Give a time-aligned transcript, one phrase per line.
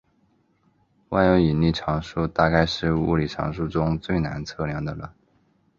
[1.09, 5.13] 万有引力常数大概是物理常数中最难测量的了。